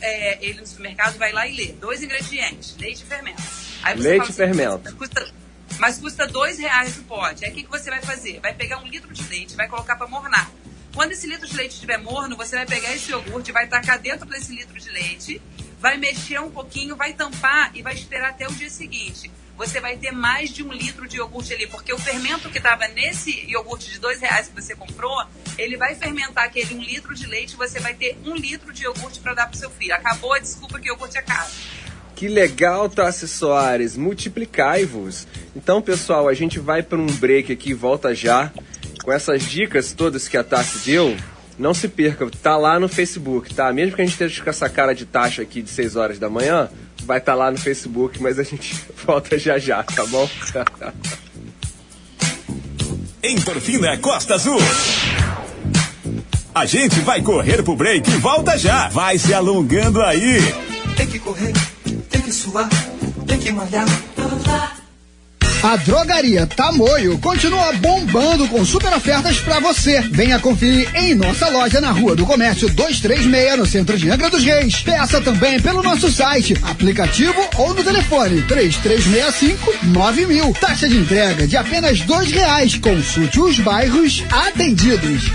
[0.00, 1.72] é, ele no supermercado, vai lá e lê.
[1.72, 3.63] Dois ingredientes, leite e fermento.
[3.82, 4.96] Aí você Leite fala assim, fermento.
[4.96, 5.32] Custa,
[5.78, 7.44] mas custa dois reais o pote.
[7.44, 8.40] Aí o que, que você vai fazer?
[8.40, 10.50] Vai pegar um litro de leite, vai colocar para mornar.
[10.94, 14.26] Quando esse litro de leite estiver morno, você vai pegar esse iogurte, vai tacar dentro
[14.26, 15.42] desse litro de leite,
[15.80, 19.30] vai mexer um pouquinho, vai tampar e vai esperar até o dia seguinte.
[19.56, 22.88] Você vai ter mais de um litro de iogurte ali, porque o fermento que estava
[22.88, 25.24] nesse iogurte de dois reais que você comprou,
[25.58, 28.84] ele vai fermentar aquele um litro de leite e você vai ter um litro de
[28.84, 29.94] iogurte para dar pro seu filho.
[29.94, 31.50] Acabou a desculpa que iogurte é caro.
[32.14, 33.96] Que legal, Tassi Soares.
[33.96, 35.26] Multiplicai-vos.
[35.54, 38.52] Então, pessoal, a gente vai para um break aqui e volta já.
[39.02, 41.14] Com essas dicas todas que a Tassi deu,
[41.58, 43.72] não se perca, tá lá no Facebook, tá?
[43.72, 46.30] Mesmo que a gente esteja com essa cara de taxa aqui de 6 horas da
[46.30, 46.70] manhã,
[47.04, 50.28] vai estar lá no Facebook, mas a gente volta já já, tá bom?
[53.22, 54.58] Endorfina Costa Azul.
[56.54, 58.88] A gente vai correr pro break e volta já.
[58.88, 60.38] Vai se alongando aí.
[60.96, 61.52] Tem que correr,
[62.24, 62.68] que suar,
[63.26, 63.86] tem que malhar.
[65.62, 70.00] A Drogaria Tamoio continua bombando com super ofertas pra você.
[70.10, 74.44] Venha conferir em nossa loja na Rua do Comércio 236, no centro de Angra dos
[74.44, 74.82] Reis.
[74.82, 80.52] Peça também pelo nosso site, aplicativo ou no telefone 3365 9000.
[80.60, 82.76] Taxa de entrega de apenas dois reais.
[82.76, 85.30] Consulte os bairros atendidos.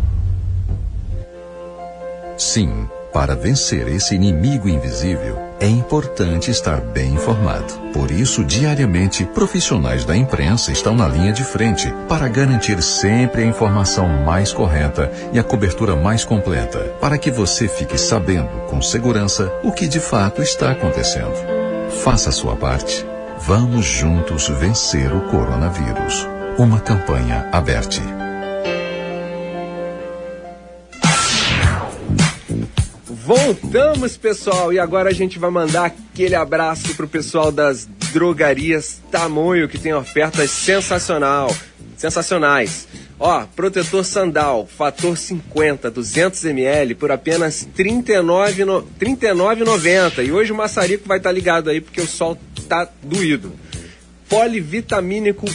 [2.37, 7.73] Sim, para vencer esse inimigo invisível, é importante estar bem informado.
[7.93, 13.45] Por isso, diariamente, profissionais da imprensa estão na linha de frente para garantir sempre a
[13.45, 19.51] informação mais correta e a cobertura mais completa, para que você fique sabendo com segurança
[19.63, 21.35] o que de fato está acontecendo.
[22.03, 23.05] Faça a sua parte.
[23.39, 26.27] Vamos juntos vencer o coronavírus.
[26.57, 28.32] Uma campanha aberta.
[33.35, 39.67] Voltamos, pessoal, e agora a gente vai mandar aquele abraço pro pessoal das drogarias Tamoio,
[39.67, 41.51] que tem ofertas sensacional,
[41.97, 42.87] sensacionais.
[43.19, 48.65] Ó, protetor sandal, fator 50, 200 ml por apenas R$ 39,90.
[48.65, 48.83] No...
[48.83, 50.27] 39,90.
[50.27, 52.37] E hoje o maçarico vai estar tá ligado aí porque o sol
[52.69, 53.51] tá doído.
[54.29, 55.47] Polivitamínico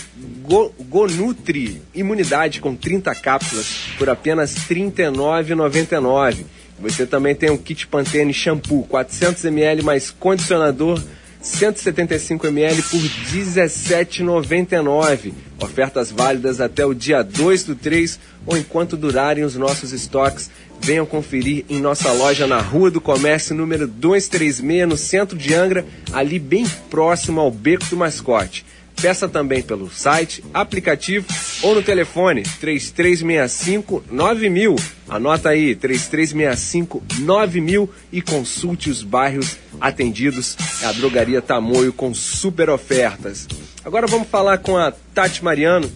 [0.43, 6.58] Go, Gonutri, imunidade com 30 cápsulas por apenas R$ 39,99.
[6.81, 11.01] Você também tem o kit Pantene shampoo, 400 ml mais condicionador
[11.41, 15.33] 175 ml por R$ 17,99.
[15.61, 20.51] Ofertas válidas até o dia 2 do 3 ou enquanto durarem os nossos estoques.
[20.81, 25.85] Venham conferir em nossa loja na Rua do Comércio, número 236, no centro de Angra,
[26.13, 28.65] ali bem próximo ao Beco do Mascote.
[29.01, 31.27] Peça também pelo site, aplicativo
[31.63, 34.77] ou no telefone 3365 9000.
[35.09, 40.57] Anota aí 3365 9000 e consulte os bairros atendidos.
[40.83, 43.47] É a Drogaria Tamoio com super ofertas.
[43.85, 45.91] Agora vamos falar com a Tati Mariano,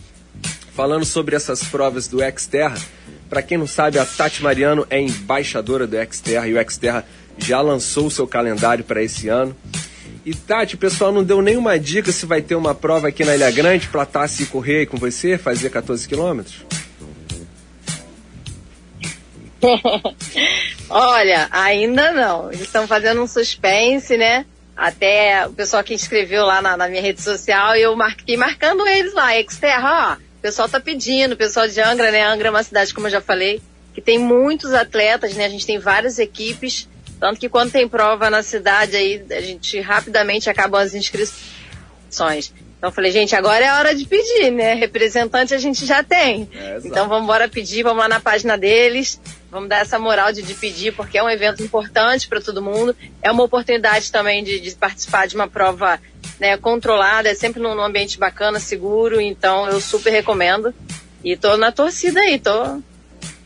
[0.74, 2.78] falando sobre essas provas do Xterra.
[3.28, 7.04] Para quem não sabe, a Tati Mariano é embaixadora do Xterra e o Xterra
[7.36, 9.56] já lançou o seu calendário para esse ano.
[10.24, 13.34] E Tati, o pessoal não deu nenhuma dica se vai ter uma prova aqui na
[13.34, 16.64] Ilha Grande para Tassi correr com você, fazer 14 quilômetros?
[20.88, 22.52] Olha, ainda não.
[22.52, 24.46] Eles estão fazendo um suspense, né?
[24.76, 29.12] Até o pessoal que escreveu lá na, na minha rede social eu fiquei marcando eles
[29.14, 29.36] lá.
[29.38, 32.24] Exterra, ó, o pessoal tá pedindo, o pessoal de Angra, né?
[32.24, 33.60] Angra é uma cidade, como eu já falei,
[33.92, 35.46] que tem muitos atletas, né?
[35.46, 36.88] A gente tem várias equipes
[37.22, 42.52] tanto que quando tem prova na cidade aí, a gente rapidamente acabam as inscrições.
[42.76, 44.74] Então eu falei, gente, agora é hora de pedir, né?
[44.74, 46.48] Representante a gente já tem.
[46.52, 49.20] É, então vamos embora pedir, vamos lá na página deles,
[49.52, 52.92] vamos dar essa moral de, de pedir, porque é um evento importante para todo mundo.
[53.22, 56.00] É uma oportunidade também de, de participar de uma prova
[56.40, 60.74] né, controlada, é sempre num, num ambiente bacana, seguro, então eu super recomendo.
[61.22, 62.82] E tô na torcida aí, tô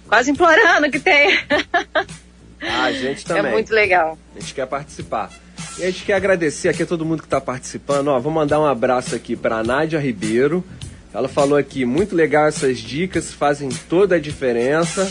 [0.08, 1.44] quase implorando que tenha.
[2.60, 3.52] Ah, a gente também.
[3.52, 4.18] É muito legal.
[4.34, 5.30] A gente quer participar.
[5.78, 8.08] E a gente quer agradecer aqui a todo mundo que está participando.
[8.08, 10.64] Ó, vou mandar um abraço aqui para a Nádia Ribeiro.
[11.12, 15.10] Ela falou aqui, muito legal essas dicas, fazem toda a diferença.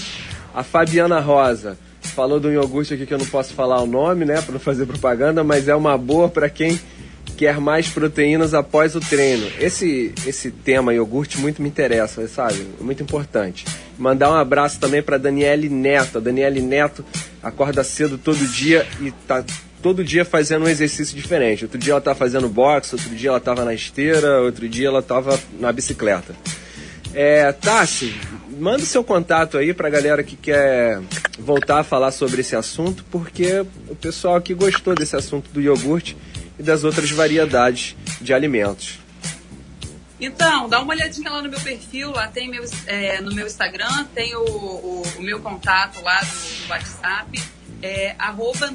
[0.54, 4.42] A Fabiana Rosa falou do iogurte aqui que eu não posso falar o nome, né,
[4.42, 6.80] para não fazer propaganda, mas é uma boa para quem
[7.36, 9.48] quer mais proteínas após o treino.
[9.60, 12.66] Esse, esse tema iogurte muito me interessa, sabe?
[12.80, 13.66] Muito importante.
[13.98, 16.18] Mandar um abraço também para Daniele Neto.
[16.18, 17.06] A Daniele Neto
[17.44, 19.44] acorda cedo todo dia e tá
[19.82, 21.66] todo dia fazendo um exercício diferente.
[21.66, 25.00] Outro dia ela tá fazendo boxe, outro dia ela estava na esteira, outro dia ela
[25.00, 26.36] estava na bicicleta.
[27.14, 28.14] É, Tassi,
[28.60, 31.00] manda seu contato aí para a galera que quer
[31.40, 36.18] voltar a falar sobre esse assunto, porque o pessoal aqui gostou desse assunto do iogurte
[36.58, 39.00] e das outras variedades de alimentos.
[40.20, 42.50] Então, dá uma olhadinha lá no meu perfil, lá tem
[42.88, 47.44] é, no meu Instagram, tem o, o, o meu contato lá do, do WhatsApp,
[47.82, 48.72] é arroba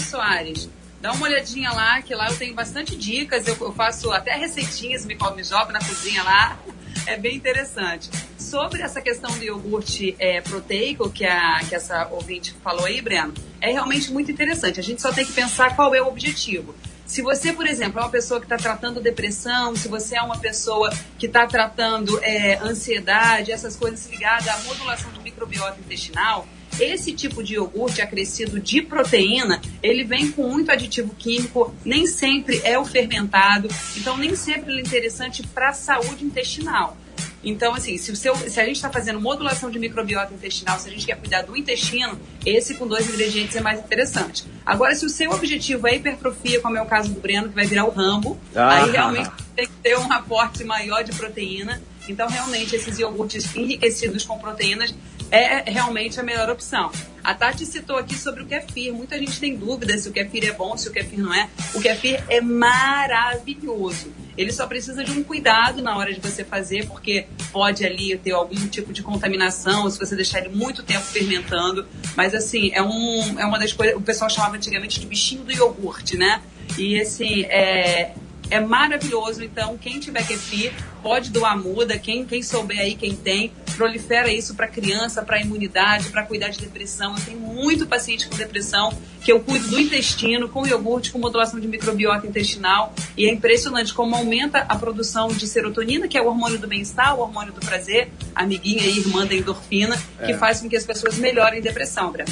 [0.00, 0.68] Soares.
[1.00, 5.04] Dá uma olhadinha lá, que lá eu tenho bastante dicas, eu, eu faço até receitinhas,
[5.04, 6.58] me, me jogo na cozinha lá,
[7.06, 8.10] é bem interessante.
[8.38, 13.34] Sobre essa questão do iogurte é, proteico, que, a, que essa ouvinte falou aí, Breno,
[13.60, 14.80] é realmente muito interessante.
[14.80, 16.74] A gente só tem que pensar qual é o objetivo.
[17.06, 20.38] Se você, por exemplo, é uma pessoa que está tratando depressão, se você é uma
[20.38, 26.46] pessoa que está tratando é, ansiedade, essas coisas ligadas à modulação do microbiota intestinal,
[26.80, 32.60] esse tipo de iogurte acrescido de proteína, ele vem com muito aditivo químico, nem sempre
[32.64, 36.96] é o fermentado, então nem sempre ele é interessante para a saúde intestinal.
[37.44, 40.88] Então, assim, se, o seu, se a gente está fazendo modulação de microbiota intestinal, se
[40.88, 44.44] a gente quer cuidar do intestino, esse com dois ingredientes é mais interessante.
[44.64, 47.66] Agora, se o seu objetivo é hipertrofia, como é o caso do Breno, que vai
[47.66, 48.84] virar o Rambo, ah.
[48.84, 51.82] aí realmente tem que ter um aporte maior de proteína.
[52.08, 54.94] Então, realmente, esses iogurtes enriquecidos com proteínas
[55.30, 56.90] é realmente a melhor opção.
[57.24, 58.92] A Tati citou aqui sobre o kefir.
[58.92, 61.48] Muita gente tem dúvida se o kefir é bom, se o kefir não é.
[61.74, 64.12] O kefir é maravilhoso.
[64.36, 68.32] Ele só precisa de um cuidado na hora de você fazer, porque pode ali ter
[68.32, 71.86] algum tipo de contaminação, se você deixar ele muito tempo fermentando.
[72.16, 73.96] Mas assim, é, um, é uma das coisas.
[73.96, 76.42] O pessoal chamava antigamente de bichinho do iogurte, né?
[76.76, 78.12] E assim, é,
[78.52, 79.42] é maravilhoso.
[79.42, 80.72] Então, quem tiver kefir,
[81.02, 81.98] pode doar muda.
[81.98, 86.58] Quem, quem souber aí, quem tem, prolifera isso para criança, para imunidade, para cuidar de
[86.58, 87.14] depressão.
[87.16, 88.92] Eu tenho muito paciente com depressão
[89.22, 92.92] que eu cuido do intestino com iogurte, com modulação de microbiota intestinal.
[93.16, 97.16] E é impressionante como aumenta a produção de serotonina, que é o hormônio do bem-estar,
[97.16, 100.36] o hormônio do prazer, amiguinha e irmã da endorfina, que é.
[100.36, 102.30] faz com que as pessoas melhorem depressão, Breno.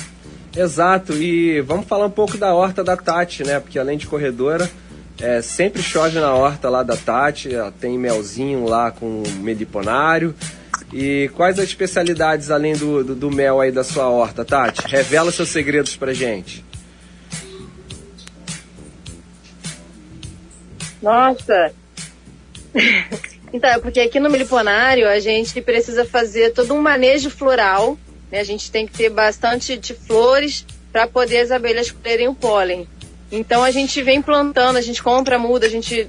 [0.55, 3.61] Exato, e vamos falar um pouco da horta da Tati, né?
[3.61, 4.69] Porque além de corredora,
[5.21, 10.35] é, sempre chove na horta lá da Tati, tem melzinho lá com meliponário.
[10.93, 14.83] E quais as especialidades além do, do, do mel aí da sua horta, Tati?
[14.87, 16.65] Revela seus segredos pra gente.
[21.01, 21.73] Nossa!
[23.53, 27.97] então, é porque aqui no meliponário a gente precisa fazer todo um manejo floral,
[28.31, 28.41] né?
[28.41, 32.87] A gente tem que ter bastante de flores para poder as abelhas colherem o pólen.
[33.33, 36.09] Então a gente vem plantando, a gente compra muda, a gente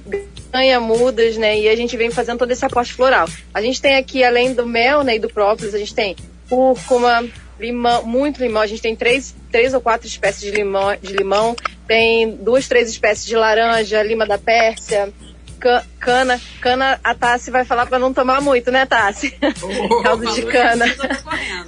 [0.52, 1.58] ganha mudas, né?
[1.58, 3.28] E a gente vem fazendo todo esse aporte floral.
[3.54, 6.16] A gente tem aqui, além do mel né, e do própolis, a gente tem
[6.48, 7.24] cúrcuma,
[7.60, 8.60] limão, muito limão.
[8.60, 11.54] A gente tem três, três ou quatro espécies de limão, de limão.
[11.86, 15.12] Tem duas, três espécies de laranja, lima da Pérsia,
[15.60, 16.40] ca- cana.
[16.60, 19.30] Cana, a Tassi vai falar para não tomar muito, né, Tassi?
[20.02, 20.84] Caldo de cana.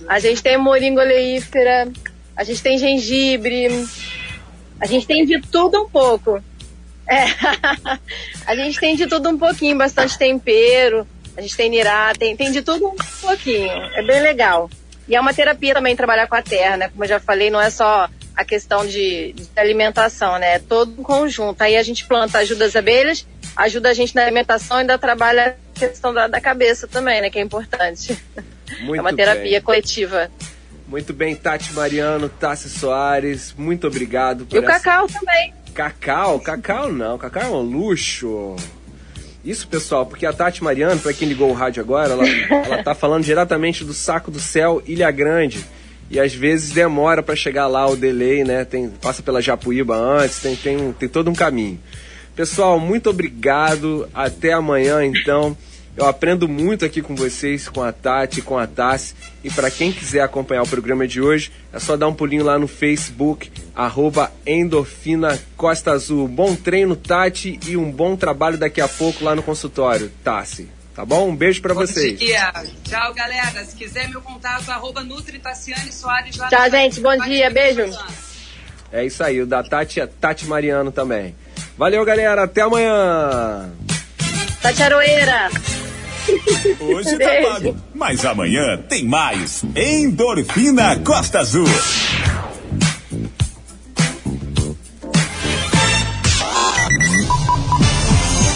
[0.09, 1.89] A gente tem moringa oleífera,
[2.37, 3.69] a gente tem gengibre,
[4.81, 6.43] a gente tem de tudo um pouco.
[7.07, 7.25] É.
[8.47, 11.07] a gente tem de tudo um pouquinho, bastante tempero,
[11.37, 13.71] a gente tem nirá, tem, tem de tudo um pouquinho.
[13.95, 14.71] É bem legal.
[15.07, 16.89] E é uma terapia também trabalhar com a terra, né?
[16.89, 20.55] Como eu já falei, não é só a questão de, de alimentação, né?
[20.55, 21.61] É todo um conjunto.
[21.61, 25.57] Aí a gente planta, ajuda as abelhas, ajuda a gente na alimentação e ainda trabalha
[25.77, 27.31] a questão da, da cabeça também, né?
[27.31, 28.19] Que é importante.
[28.81, 29.61] Muito é uma terapia bem.
[29.61, 30.31] coletiva.
[30.87, 35.53] Muito bem, Tati Mariano, Tassi Soares, muito obrigado por E o essa- cacau também.
[35.75, 36.39] Cacau?
[36.41, 38.55] Cacau não, cacau é um luxo.
[39.45, 42.95] Isso, pessoal, porque a Tati Mariano, pra quem ligou o rádio agora, ela, ela tá
[42.95, 45.65] falando diretamente do Saco do Céu, Ilha Grande.
[46.11, 48.65] E às vezes demora pra chegar lá o delay, né?
[48.65, 51.81] Tem, passa pela Japuíba antes, tem, tem, tem todo um caminho.
[52.37, 54.09] Pessoal, muito obrigado.
[54.15, 55.57] Até amanhã, então.
[55.97, 59.15] Eu aprendo muito aqui com vocês, com a Tati, com a Tassi.
[59.45, 62.59] E para quem quiser acompanhar o programa de hoje, é só dar um pulinho lá
[62.59, 66.27] no Facebook, arroba Endorfina Costa Azul.
[66.27, 70.69] Bom treino, Tati, e um bom trabalho daqui a pouco lá no consultório, Tassi.
[70.97, 71.29] Tá bom?
[71.29, 72.19] Um beijo para vocês.
[72.19, 72.53] dia.
[72.85, 73.65] Tchau, galera.
[73.65, 77.01] Se quiser meu contato, arroba Nutri Tassiane Soares lá Tchau, gente.
[77.01, 77.51] Bom dia.
[77.51, 77.83] Beijo.
[78.93, 81.35] É isso aí, o da Tati é Tati Mariano também.
[81.77, 82.45] Valeu, galera.
[82.45, 83.73] Até amanhã.
[84.65, 85.51] Tati Aroeira.
[86.81, 87.77] Hoje tá pago.
[87.95, 89.63] Mas amanhã tem mais.
[89.77, 91.69] Endorfina Costa Azul.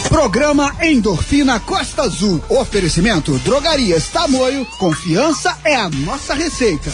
[0.08, 2.42] Programa Endorfina Costa Azul.
[2.48, 4.64] Oferecimento Drogarias Tamoio.
[4.78, 6.90] Confiança é a nossa receita.